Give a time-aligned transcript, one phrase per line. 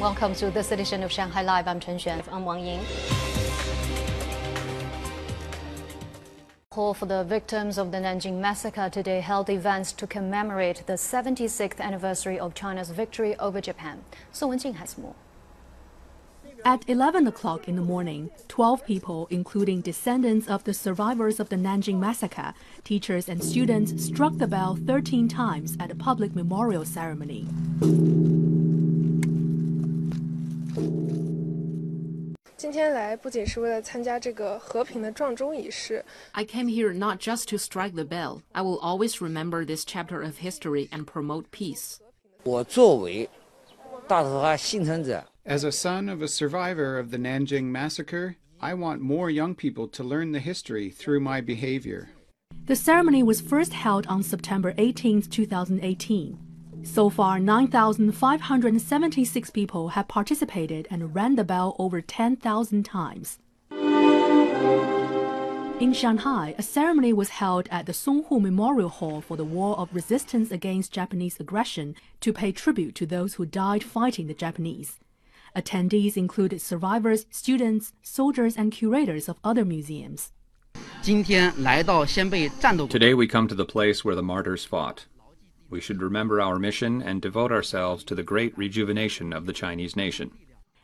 [0.00, 1.68] Welcome to this edition of Shanghai Live.
[1.68, 2.22] I'm Chen Xuan.
[2.32, 2.80] I'm Wang Ying.
[6.72, 11.78] Hall for the victims of the Nanjing massacre today held events to commemorate the 76th
[11.80, 14.02] anniversary of China's victory over Japan.
[14.32, 15.16] Song Wenjing has more.
[16.64, 21.56] At 11 o'clock in the morning, 12 people, including descendants of the survivors of the
[21.56, 22.54] Nanjing massacre,
[22.84, 27.46] teachers and students, struck the bell 13 times at a public memorial ceremony.
[32.65, 36.03] 今天来不仅是为了参加这个和平的撞钟仪式。
[36.31, 38.41] I came here not just to strike the bell.
[38.53, 41.97] I will always remember this chapter of history and promote peace.
[42.43, 43.29] 我作为
[44.07, 45.23] 大屠杀幸存者。
[45.45, 50.03] As a son of a survivor of the Nanjing massacre, I want more young people to
[50.03, 52.07] learn the history through my behavior.
[52.65, 56.39] The ceremony was first held on September 18, 2018.
[56.82, 63.38] So far, 9,576 people have participated and rang the bell over 10,000 times.
[65.80, 69.94] In Shanghai, a ceremony was held at the Songhu Memorial Hall for the War of
[69.94, 75.00] Resistance Against Japanese Aggression to pay tribute to those who died fighting the Japanese.
[75.56, 80.32] Attendees included survivors, students, soldiers, and curators of other museums.
[81.02, 81.50] Today
[83.14, 85.06] we come to the place where the martyrs fought.
[85.70, 89.94] We should remember our mission and devote ourselves to the great rejuvenation of the Chinese
[89.94, 90.32] nation.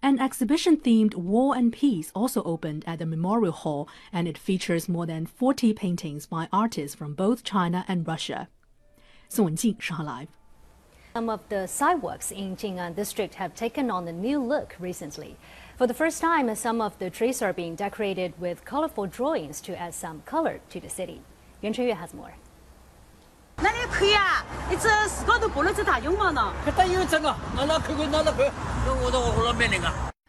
[0.00, 4.88] An exhibition themed War and Peace also opened at the Memorial Hall, and it features
[4.88, 8.48] more than 40 paintings by artists from both China and Russia.
[9.28, 10.28] Song Wenjing, Shanghai Live.
[11.14, 15.36] Some of the sidewalks in Jing'an district have taken on a new look recently.
[15.76, 19.76] For the first time, some of the trees are being decorated with colorful drawings to
[19.76, 21.22] add some color to the city.
[21.60, 22.34] Yuan Chenyue has more.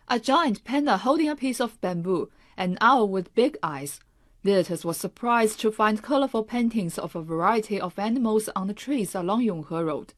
[0.08, 4.00] A giant panda holding a piece of bamboo, an owl with big eyes.
[4.44, 9.14] Visitors were surprised to find colorful paintings of a variety of animals on the trees
[9.14, 10.16] along Yonghe Road.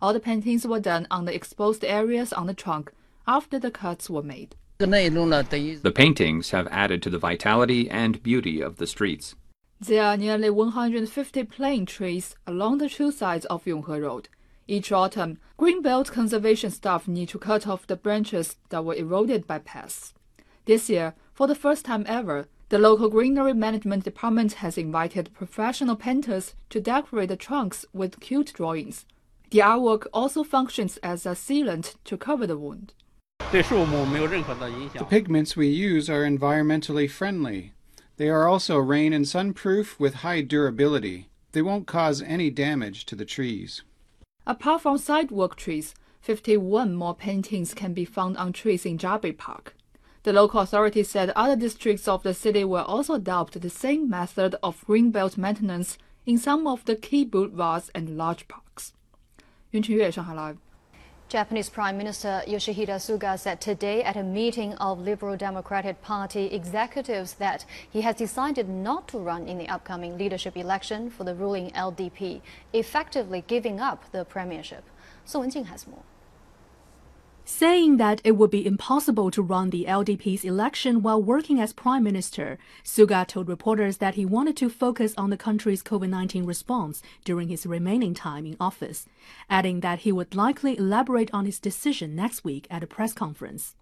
[0.00, 2.90] All the paintings were done on the exposed areas on the trunk
[3.26, 4.56] after the cuts were made.
[4.78, 9.34] The paintings have added to the vitality and beauty of the streets.
[9.80, 14.28] There are nearly 150 plane trees along the two sides of Yonghe Road.
[14.66, 19.60] Each autumn, Greenbelt conservation staff need to cut off the branches that were eroded by
[19.60, 20.14] pests.
[20.64, 25.94] This year, for the first time ever, the local greenery management department has invited professional
[25.94, 29.06] painters to decorate the trunks with cute drawings.
[29.50, 32.94] The artwork also functions as a sealant to cover the wound.
[33.52, 37.72] The pigments we use are environmentally friendly.
[38.18, 41.28] They are also rain and sunproof with high durability.
[41.52, 43.82] They won't cause any damage to the trees.
[44.44, 49.76] Apart from sidewalk trees, 51 more paintings can be found on trees in Zhabei Park.
[50.24, 54.56] The local authorities said other districts of the city will also adopt the same method
[54.64, 55.96] of greenbelt maintenance
[56.26, 58.92] in some of the key boulevards and large parks.
[59.70, 60.58] Yuan Chenyue, Shanghai Live.
[61.28, 67.34] Japanese Prime Minister Yoshihide Suga said today at a meeting of Liberal Democratic Party executives
[67.34, 71.70] that he has decided not to run in the upcoming leadership election for the ruling
[71.72, 72.40] LDP,
[72.72, 74.84] effectively giving up the premiership.
[75.26, 76.02] Song Wenjing has more
[77.48, 82.04] saying that it would be impossible to run the LDP's election while working as prime
[82.04, 82.58] minister.
[82.84, 87.48] Suga told reporters that he wanted to focus on the country's COVID 19 response during
[87.48, 89.06] his remaining time in office,
[89.48, 93.74] adding that he would likely elaborate on his decision next week at a press conference.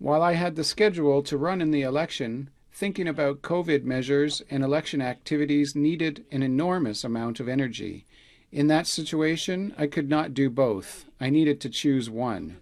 [0.00, 4.64] While I had the schedule to run in the election, thinking about COVID measures and
[4.64, 8.06] election activities needed an enormous amount of energy.
[8.52, 11.04] In that situation, I could not do both.
[11.20, 12.58] I needed to choose one.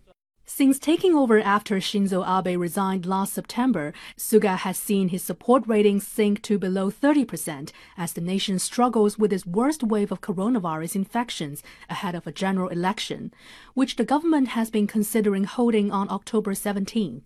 [0.46, 6.06] Since taking over after Shinzo Abe resigned last September, Suga has seen his support ratings
[6.06, 11.62] sink to below 30% as the nation struggles with its worst wave of coronavirus infections
[11.88, 13.32] ahead of a general election,
[13.72, 17.22] which the government has been considering holding on October 17.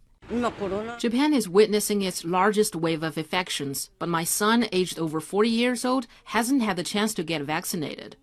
[0.99, 5.85] Japan is witnessing its largest wave of infections, but my son, aged over 40 years
[5.85, 8.17] old, hasn't had the chance to get vaccinated.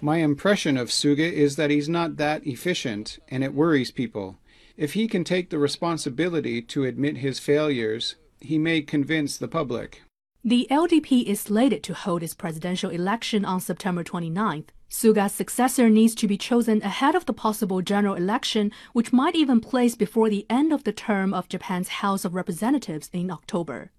[0.00, 4.38] My impression of Suga is that he's not that efficient, and it worries people.
[4.76, 10.02] If he can take the responsibility to admit his failures, he may convince the public.
[10.44, 14.68] The LDP is slated to hold its presidential election on September 29th.
[14.88, 19.60] Suga's successor needs to be chosen ahead of the possible general election, which might even
[19.60, 23.90] place before the end of the term of Japan's House of Representatives in October.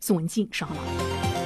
[0.00, 1.39] Song Wenjing, Shanghai.